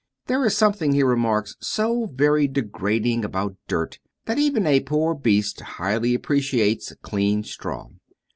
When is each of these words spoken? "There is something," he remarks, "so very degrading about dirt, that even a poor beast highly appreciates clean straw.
"There 0.25 0.43
is 0.47 0.57
something," 0.57 0.93
he 0.93 1.03
remarks, 1.03 1.55
"so 1.59 2.07
very 2.11 2.47
degrading 2.47 3.23
about 3.23 3.55
dirt, 3.67 3.99
that 4.25 4.39
even 4.39 4.65
a 4.65 4.79
poor 4.79 5.13
beast 5.13 5.59
highly 5.61 6.15
appreciates 6.15 6.91
clean 7.03 7.43
straw. 7.43 7.85